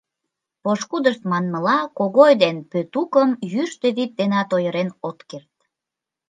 [0.63, 5.53] Пошкудышт манмыла, Когой ден Пӧтукым йӱштӧ вӱд денат ойырен от керт.